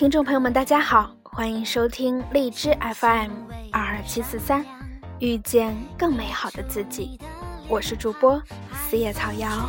[0.00, 3.32] 听众朋友们，大家好，欢迎收听荔枝 FM
[3.70, 4.64] 二二七四三，
[5.18, 7.18] 遇见更美好的自己。
[7.68, 8.42] 我是主播
[8.88, 9.68] 四叶草瑶。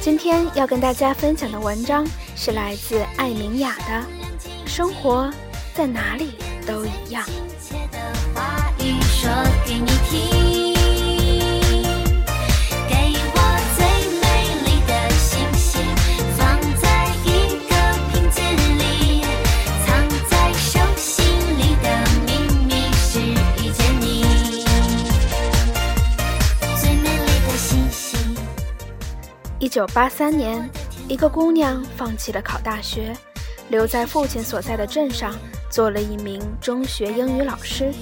[0.00, 4.06] 今天要跟大家分享的文章是来自艾明雅的
[4.68, 5.28] 《生活
[5.78, 6.32] 在哪里
[6.66, 7.24] 都一样》。
[29.60, 30.68] 一九八三年，
[31.06, 33.16] 一个姑娘放弃了考大学，
[33.68, 35.32] 留在父亲所在的镇上
[35.78, 37.94] 做了一名中学英语老师。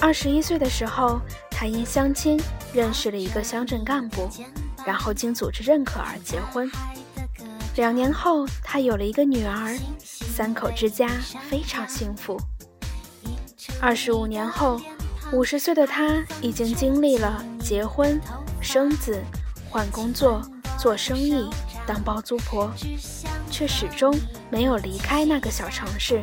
[0.00, 2.36] 二十一岁的时候，他因相亲
[2.72, 4.28] 认识了一个乡镇干部，
[4.84, 6.68] 然后经组织认可而结婚。
[7.76, 11.08] 两年后，他有了一个女儿，三口之家
[11.48, 12.36] 非常幸福。
[13.80, 14.80] 二十五年后，
[15.32, 18.20] 五十岁的他已经经历了结婚、
[18.60, 19.22] 生子、
[19.70, 20.42] 换工作。
[20.76, 21.50] 做生意
[21.88, 22.70] 当包租婆，
[23.50, 24.16] 却始终
[24.48, 26.22] 没有离开那个小城市。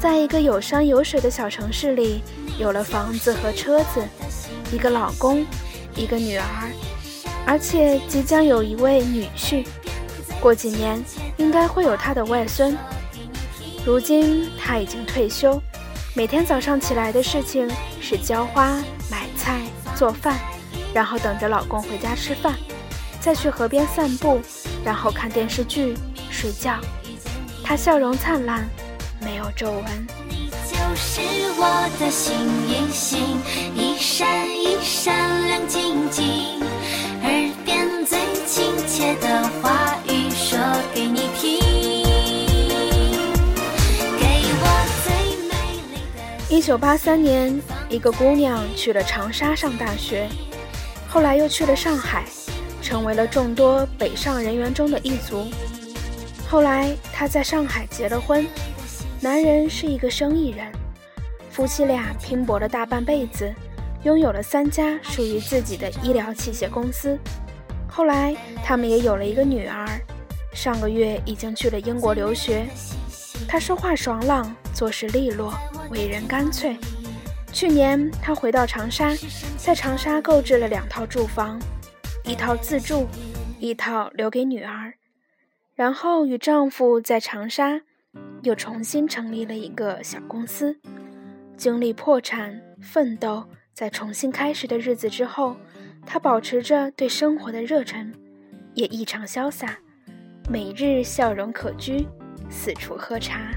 [0.00, 2.22] 在一个有山有水的小城市里，
[2.56, 4.06] 有了房子和车子，
[4.72, 5.44] 一个老公，
[5.96, 6.44] 一个女儿，
[7.44, 9.66] 而且即将有一位女婿。
[10.40, 11.02] 过几年
[11.36, 12.78] 应该会有他的外孙。
[13.84, 15.60] 如今他已经退休，
[16.14, 17.68] 每天早上起来的事情
[18.00, 18.76] 是浇花、
[19.10, 19.62] 买菜、
[19.96, 20.38] 做饭，
[20.94, 22.54] 然后等着老公回家吃饭。
[23.20, 24.40] 再去河边散步，
[24.84, 25.94] 然后看电视剧、
[26.30, 26.78] 睡觉。
[27.64, 28.64] 他笑容灿烂，
[29.20, 29.84] 没有皱纹。
[30.28, 31.20] 你就是
[31.56, 32.34] 我的幸
[32.68, 33.38] 运星，
[33.74, 36.60] 一闪一闪亮晶晶。
[37.22, 40.58] 耳边最亲切的话语说
[40.94, 41.60] 给你听。
[44.18, 44.24] 给
[44.60, 44.64] 我
[45.04, 45.52] 最美
[45.94, 46.54] 丽的。
[46.54, 50.28] 一九八三年，一个姑娘去了长沙上大学，
[51.08, 52.24] 后来又去了上海。
[52.80, 55.46] 成为了众多北上人员中的一族。
[56.48, 58.46] 后来，她在上海结了婚，
[59.20, 60.70] 男人是一个生意人，
[61.50, 63.52] 夫妻俩拼搏了大半辈子，
[64.04, 67.18] 拥有了三家属于自己的医疗器械公司。
[67.88, 69.88] 后来，他们也有了一个女儿，
[70.54, 72.64] 上个月已经去了英国留学。
[73.48, 75.52] 他说话爽朗，做事利落，
[75.90, 76.76] 为人干脆。
[77.52, 79.16] 去年，他回到长沙，
[79.56, 81.58] 在长沙购置了两套住房。
[82.24, 83.08] 一套自住，
[83.58, 84.94] 一套留给女儿，
[85.74, 87.80] 然后与丈夫在长沙
[88.42, 90.78] 又重新成立了一个小公司。
[91.56, 95.56] 经历破产、奋斗，在重新开始的日子之后，
[96.06, 98.12] 他保持着对生活的热忱，
[98.74, 99.78] 也异常潇洒，
[100.48, 102.06] 每日笑容可掬，
[102.48, 103.50] 四处喝茶。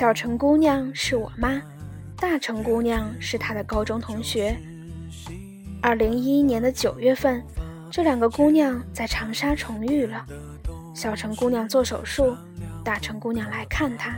[0.00, 1.60] 小城姑娘是我妈，
[2.16, 4.56] 大城姑娘是她的高中同学。
[5.82, 7.44] 二零一一年的九月份，
[7.90, 10.24] 这两个姑娘在长沙重遇了。
[10.94, 12.34] 小城姑娘做手术，
[12.82, 14.16] 大城姑娘来看她。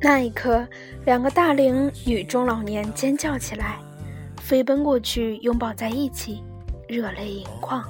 [0.00, 0.64] 那一刻，
[1.04, 3.80] 两个大龄女中老年尖叫起来，
[4.40, 6.44] 飞奔过去拥抱在一起，
[6.88, 7.84] 热泪盈眶。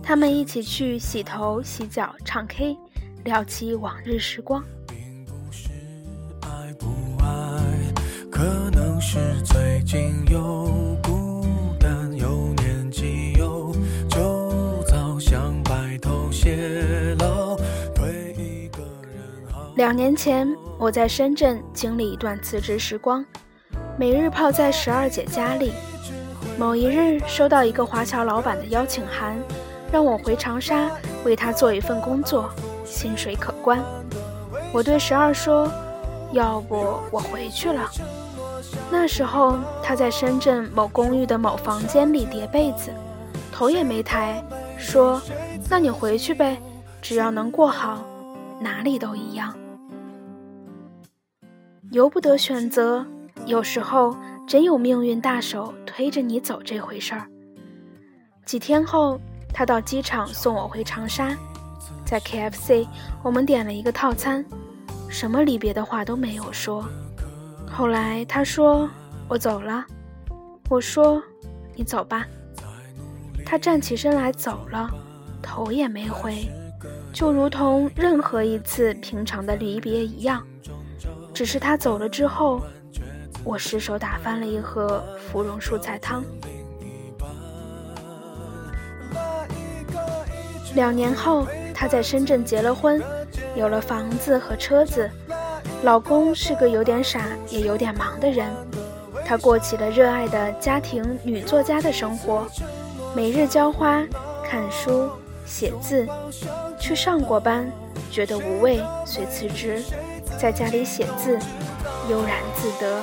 [0.00, 2.78] 他们一起去洗头、洗脚、唱 K，
[3.24, 4.64] 聊起往日时光。
[8.30, 8.42] 可
[8.72, 10.68] 能是最近又
[11.02, 11.44] 孤
[11.78, 13.74] 单年纪就
[14.86, 16.30] 早想白头
[19.76, 20.48] 两年前
[20.78, 23.24] 我在深圳经历一段辞职时光
[23.98, 25.72] 每日泡在十二姐家里
[26.58, 29.38] 某一日收到一个华侨老板的邀请函
[29.90, 30.90] 让我回长沙
[31.24, 32.50] 为他做一份工作
[32.84, 33.82] 薪水可观。
[34.72, 35.70] 我对十二说
[36.32, 37.90] 要不我回去了
[38.90, 42.90] 那时候，他在深圳某公寓的某房间里叠被子，
[43.52, 44.42] 头也没抬，
[44.78, 45.20] 说
[45.68, 46.58] ：“那你回去呗，
[47.00, 48.04] 只要能过好，
[48.60, 49.54] 哪里都一样。”
[51.90, 53.04] 由不得选择，
[53.44, 57.26] 有时候真有命运大手推着你走这回事儿。
[58.46, 59.20] 几天后，
[59.52, 61.36] 他到机场送我回长沙，
[62.06, 62.86] 在 KFC
[63.22, 64.44] 我们点了一个套餐，
[65.12, 66.84] 什么离别的话都没有说。
[67.70, 68.88] 后来他说
[69.28, 69.84] 我走了，
[70.70, 71.22] 我说
[71.74, 72.26] 你走吧。
[73.44, 74.90] 他站起身来走了，
[75.42, 76.48] 头也没回，
[77.12, 80.42] 就如同任何一次平常的离别一样。
[81.34, 82.62] 只是他走了之后，
[83.44, 86.24] 我失手打翻了一盒芙蓉蔬菜汤。
[90.74, 93.02] 两年后，他在深圳结了婚，
[93.54, 95.10] 有了房子和车子。
[95.82, 98.48] 老公是个有点傻也有点忙的人，
[99.24, 102.46] 她过起了热爱的家庭女作家的生活，
[103.14, 104.02] 每日浇花、
[104.48, 105.10] 看书、
[105.44, 106.06] 写字。
[106.78, 107.70] 去上过班，
[108.10, 109.82] 觉得无味，遂辞职，
[110.38, 111.38] 在家里写字，
[112.08, 113.00] 悠然自得。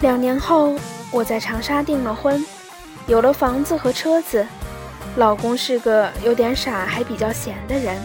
[0.00, 0.74] 两年后，
[1.10, 2.44] 我在长沙订了婚。
[3.06, 4.46] 有了房子和车子，
[5.16, 7.96] 老公是个有点傻还比较闲的人。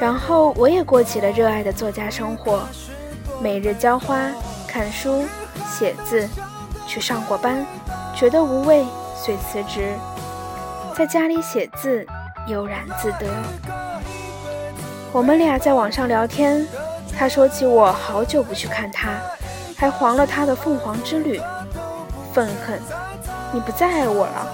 [0.00, 2.60] 然后我也过起了热爱的作家生活，
[3.40, 4.28] 每日浇花、
[4.66, 5.24] 看书、
[5.66, 6.28] 写字，
[6.86, 7.64] 去上过班，
[8.14, 8.84] 觉得无味，
[9.16, 9.94] 遂辞职，
[10.96, 12.04] 在家里写字，
[12.48, 13.26] 悠然自得。
[15.12, 16.66] 我们俩在网上聊天，
[17.16, 19.10] 他说起我好久不去看他，
[19.76, 21.40] 还黄了他的凤凰之旅，
[22.32, 22.80] 愤恨。
[23.52, 24.46] 你不再爱我了，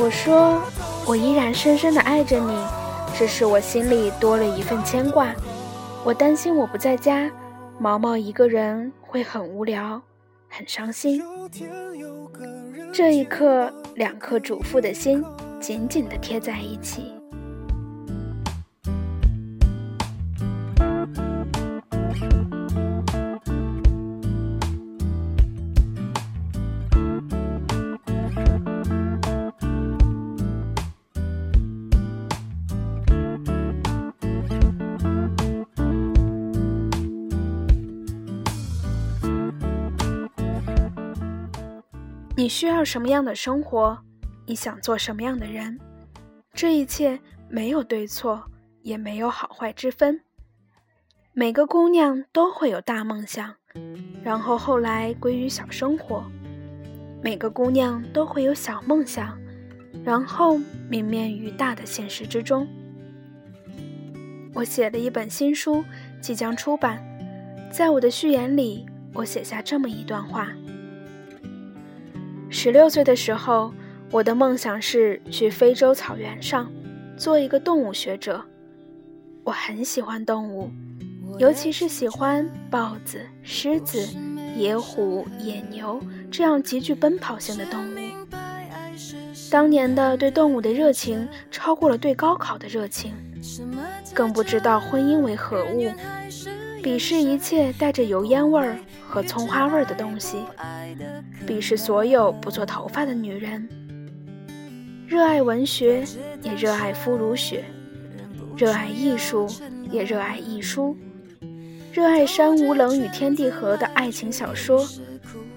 [0.00, 0.62] 我说
[1.04, 2.56] 我依然深深的爱着你，
[3.16, 5.34] 只是我心里多了一份牵挂。
[6.04, 7.28] 我担心我不在家，
[7.80, 10.00] 毛毛一个人会很无聊，
[10.48, 11.20] 很伤心。
[12.92, 15.24] 这一刻，两颗主妇的心
[15.58, 17.17] 紧紧的贴在一起。
[42.38, 43.98] 你需要什么样的生活？
[44.46, 45.76] 你想做什么样的人？
[46.54, 47.18] 这一切
[47.48, 48.40] 没有对错，
[48.82, 50.20] 也没有好坏之分。
[51.32, 53.52] 每个姑娘都会有大梦想，
[54.22, 56.22] 然后后来归于小生活；
[57.20, 59.36] 每个姑娘都会有小梦想，
[60.04, 62.68] 然后泯灭于大的现实之中。
[64.54, 65.84] 我写了一本新书，
[66.20, 67.04] 即将出版。
[67.72, 70.52] 在我的序言里，我写下这么一段话。
[72.50, 73.72] 十六岁的时候，
[74.10, 76.70] 我的梦想是去非洲草原上
[77.16, 78.42] 做一个动物学者。
[79.44, 80.70] 我很喜欢动物，
[81.38, 84.06] 尤其是喜欢豹子、狮子、
[84.56, 86.00] 野虎、野牛
[86.30, 87.98] 这样极具奔跑性的动物。
[89.50, 93.14] 当年的对动物的热情超过了对高考的热情，
[94.14, 95.90] 更不知道婚姻为何物，
[96.82, 98.76] 鄙视一切带着油烟味儿。
[99.08, 100.44] 和葱花味的东西，
[101.46, 103.66] 鄙视所有不做头发的女人。
[105.06, 106.04] 热爱文学，
[106.42, 107.62] 也热爱肤如雪；
[108.54, 109.48] 热爱艺术，
[109.90, 110.94] 也热爱艺书；
[111.90, 114.86] 热爱山无棱与天地合的爱情小说。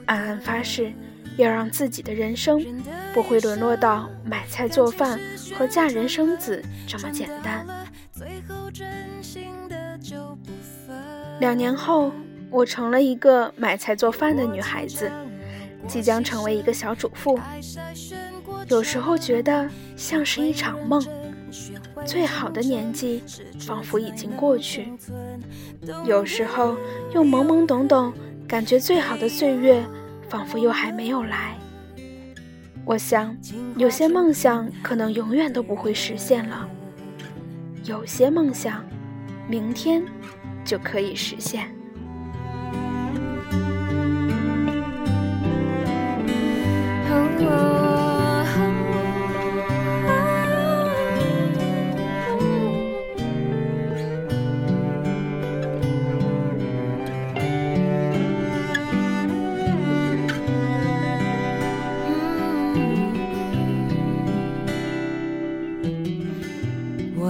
[0.06, 0.94] 暗暗发誓，
[1.36, 2.66] 要让自己的人生
[3.14, 5.20] 不会沦落到买菜做饭
[5.58, 7.66] 和嫁人生子这么简单。
[11.42, 12.14] 两年后。
[12.52, 15.10] 我成了一个买菜做饭的女孩子，
[15.88, 17.40] 即将成为一个小主妇。
[18.68, 21.02] 有时候觉得像是一场梦，
[22.06, 23.24] 最好的年纪
[23.60, 24.84] 仿佛已经过去；
[26.06, 26.76] 有时候
[27.14, 28.14] 又懵懵懂懂，
[28.48, 29.84] 感觉最好的岁月
[30.30, 31.58] 仿佛又还没有来。
[32.84, 33.36] 我想，
[33.78, 36.68] 有些梦想可能永远都不会实现了，
[37.86, 38.84] 有些梦想，
[39.48, 40.04] 明天
[40.66, 41.74] 就可以实现。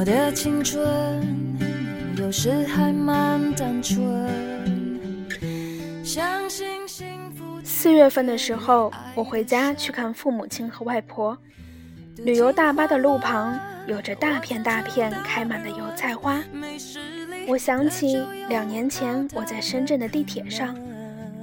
[0.02, 0.82] 我的青春
[2.18, 4.02] 有时还蛮单纯。
[6.04, 6.81] 相信。
[7.82, 11.36] 四月份的时候，我回家去看父母亲和外婆。
[12.18, 16.44] 旅游大巴的路旁有着大片大片开满的油菜花。
[17.48, 20.78] 我想起两年前我在深圳的地铁上，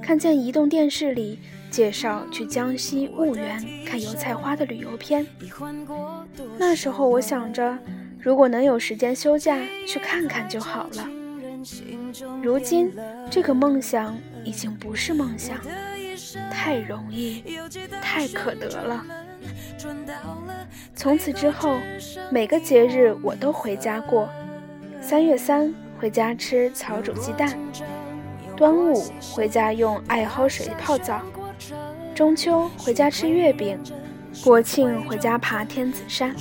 [0.01, 5.27] 看见移动电视里介绍去江西婺源看油菜花的旅游片。
[6.57, 7.77] 那时候我想着，
[8.17, 11.05] 如果能有时间休假去看看就好了。
[12.41, 12.89] 如今，
[13.29, 15.57] 这个梦想已经不是梦想，
[16.51, 17.43] 太容易，
[18.01, 19.05] 太可得了。
[20.95, 21.77] 从此之后，
[22.29, 24.29] 每个节日我都回家过。
[25.01, 27.57] 三月三回家吃草煮鸡蛋，
[28.55, 29.01] 端午
[29.33, 31.21] 回家用艾蒿水泡澡，
[32.13, 33.79] 中秋回家吃月饼，
[34.43, 36.35] 国庆回家爬天子山。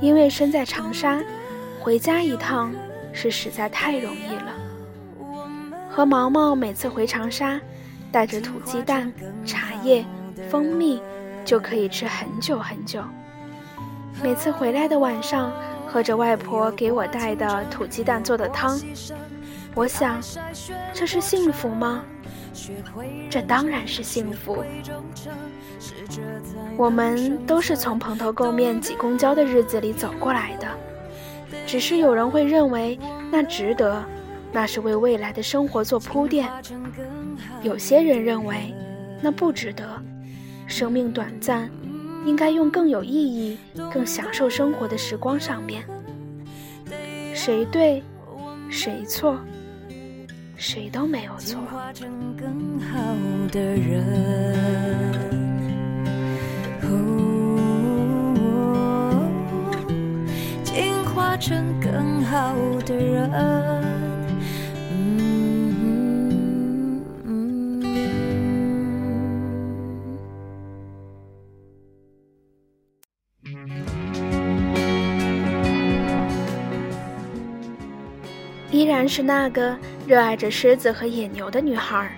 [0.00, 1.22] 因为身在长沙，
[1.80, 2.74] 回家一趟
[3.12, 4.52] 是实在太容易了。
[5.88, 7.60] 和毛毛每次回长沙，
[8.14, 9.12] 带着土鸡蛋、
[9.44, 10.04] 茶叶、
[10.48, 11.02] 蜂蜜。
[11.44, 13.02] 就可以吃很久很久。
[14.22, 15.52] 每次回来的晚上，
[15.86, 18.80] 喝着外婆给我带的土鸡蛋做的汤，
[19.74, 20.18] 我想，
[20.94, 22.02] 这是幸福吗？
[23.28, 24.64] 这当然是幸福。
[26.78, 30.66] 我们都是从蓬头垢面挤公交的日子里走过来的，
[31.66, 32.98] 只是有人会认为
[33.30, 34.02] 那值得，
[34.54, 36.46] 那是为未来的生活做铺垫；
[37.64, 38.72] 有些人认为
[39.20, 39.84] 那不值得。
[40.68, 41.68] 生命短暂，
[42.24, 43.58] 应该用更有意义、
[43.92, 45.84] 更享受生活的时光上面。
[47.34, 48.00] 谁对，
[48.70, 49.36] 谁错，
[50.56, 51.58] 谁都没有错。
[60.62, 62.54] 进化成更好
[62.86, 63.83] 的人。
[79.08, 82.16] 是那个热爱着狮子和野牛的女孩，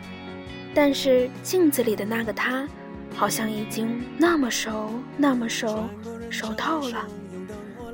[0.74, 2.68] 但是镜子里的那个她，
[3.14, 5.84] 好像已经那么熟，那么熟，
[6.28, 7.06] 熟透了，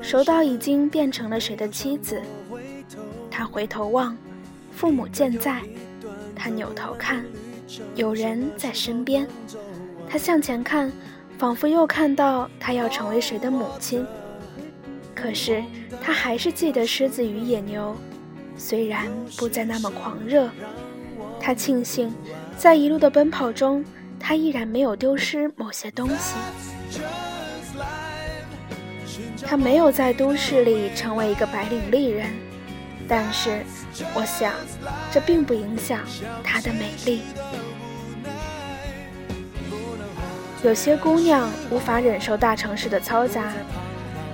[0.01, 2.21] 熟到已经变成了谁的妻子。
[3.31, 4.17] 她回头望，
[4.73, 5.61] 父母健在；
[6.35, 7.25] 她扭头看，
[7.95, 9.25] 有人在身边；
[10.09, 10.91] 她向前看，
[11.39, 14.05] 仿佛又看到她要成为谁的母亲。
[15.15, 15.63] 可是
[16.03, 17.97] 她还是记得狮子与野牛。
[18.65, 20.49] 虽然不再那么狂热，
[21.41, 22.15] 他庆幸，
[22.57, 23.85] 在一路的奔跑中，
[24.21, 26.37] 他依然没有丢失某些东西。
[29.45, 32.31] 他没有在都市里成为一个白领丽人，
[33.09, 33.65] 但是，
[34.15, 34.53] 我想，
[35.11, 35.99] 这并不影响
[36.45, 37.23] 她的美丽。
[40.63, 43.53] 有些姑娘无法忍受大城市的嘈杂，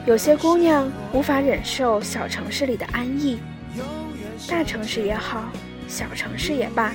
[0.05, 3.41] 有些姑娘无法忍受小城市里的安逸。
[4.49, 5.51] 大城市也好，
[5.87, 6.95] 小城市也罢，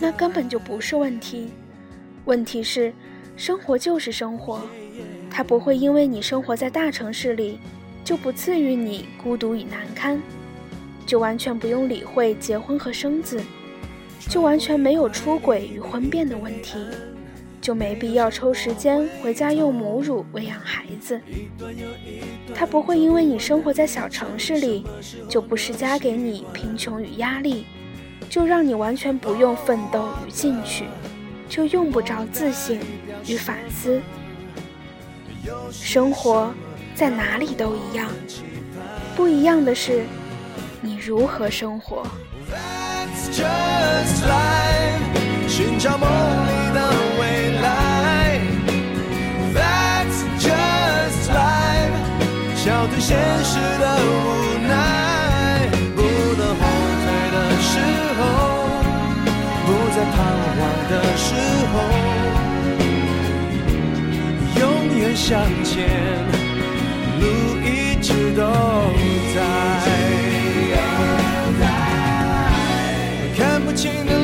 [0.00, 1.50] 那根本就不是问题。
[2.24, 2.92] 问题是，
[3.36, 4.60] 生活就是生活，
[5.30, 7.58] 它不会因为你生活在大城市里，
[8.02, 10.20] 就不赐予你孤独与难堪，
[11.06, 13.40] 就完全不用理会结婚和生子，
[14.28, 16.78] 就完全没有出轨与婚变的问题。
[17.64, 21.18] 就没必要抽时间回家用母乳喂养孩子。
[22.54, 24.84] 他不会因为你生活在小城市里，
[25.30, 27.64] 就不施加给你贫穷与压力，
[28.28, 30.84] 就让你完全不用奋斗与进取，
[31.48, 32.78] 就用不着自省
[33.26, 33.98] 与反思。
[35.72, 36.52] 生活
[36.94, 38.10] 在哪里都一样，
[39.16, 40.04] 不一样的是
[40.82, 42.06] 你如何生活。
[45.48, 46.06] 寻找梦
[53.06, 54.08] 现实的无
[54.66, 56.00] 奈，不
[56.38, 56.62] 能后
[57.04, 57.70] 退的时
[58.16, 58.20] 候，
[59.66, 60.16] 不再彷
[60.56, 60.58] 徨
[60.88, 61.28] 的时
[61.70, 61.74] 候，
[64.58, 64.62] 永
[64.96, 65.28] 远向
[65.62, 65.76] 前，
[67.20, 67.22] 路
[67.62, 67.68] 一
[68.00, 68.40] 直都
[69.34, 69.36] 在。
[73.36, 74.23] 看不清的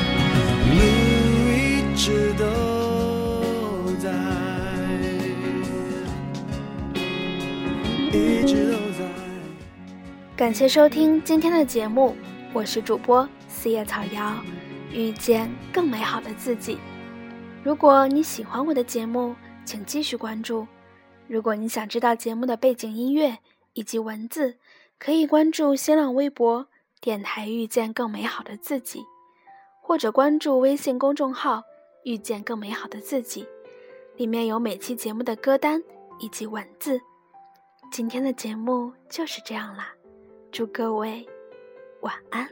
[10.41, 12.15] 感谢收听今天的节目，
[12.51, 14.35] 我是主播四叶草瑶，
[14.91, 16.79] 遇见更美好的自己。
[17.63, 20.65] 如果你喜欢我的节目，请继续关注。
[21.27, 23.37] 如果你想知道节目的背景音乐
[23.73, 24.57] 以及文字，
[24.97, 26.65] 可以关注新浪微博。
[26.99, 29.03] 电台遇见更美好的自己，
[29.79, 31.61] 或者关注微信公众号
[32.03, 33.45] “遇见更美好的自己”，
[34.17, 35.79] 里面有每期节目的歌单
[36.19, 36.99] 以及文字。
[37.91, 39.93] 今天的节目就是这样啦，
[40.51, 41.25] 祝各位
[42.01, 42.45] 晚安。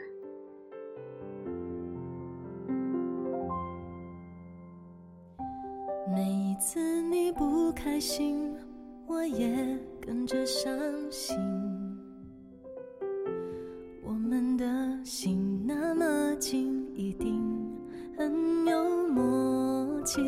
[6.08, 8.56] 每一次你不开心，
[9.06, 10.72] 我也跟着伤
[11.12, 11.38] 心。
[14.02, 14.66] 我们的
[15.04, 17.44] 心那么近，一定
[18.18, 20.22] 很有默契。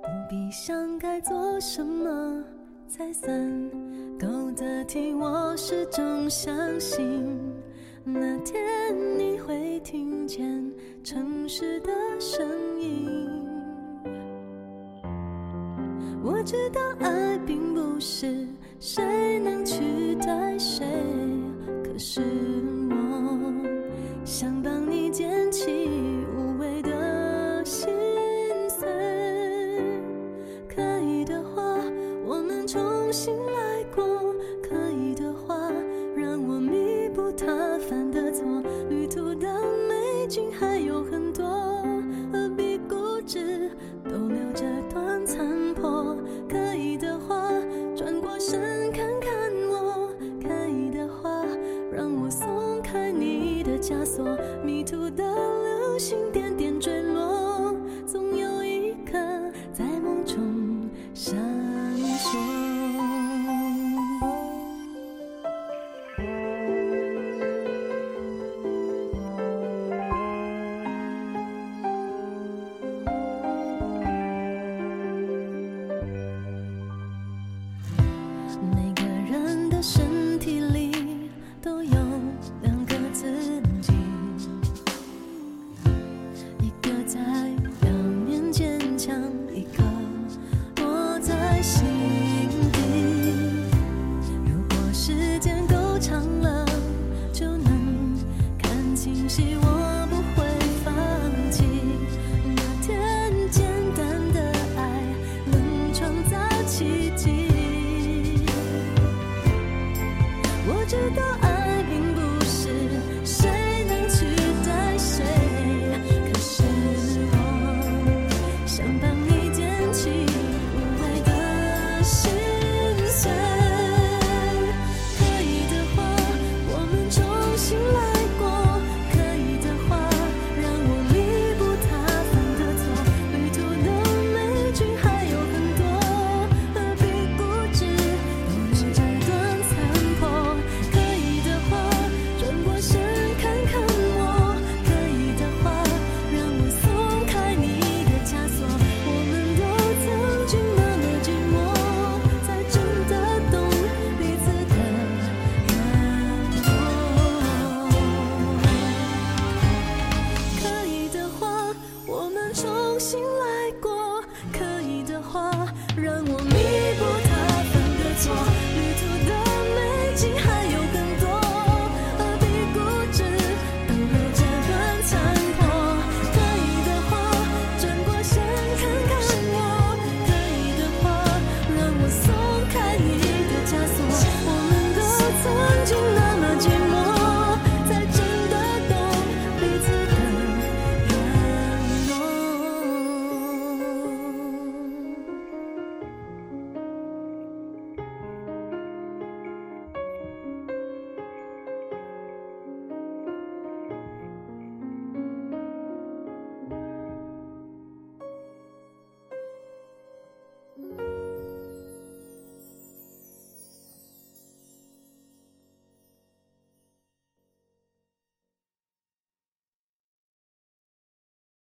[0.00, 2.42] 不必想该做什么
[2.88, 3.70] 才算
[4.18, 7.38] 够得体，我始终相信
[8.04, 8.58] 那天
[9.18, 10.72] 你会听见
[11.04, 12.46] 城市的声
[12.80, 13.08] 音。
[16.22, 18.46] 我知道爱并不是
[18.80, 20.84] 谁能取代谁，
[21.84, 22.75] 可是。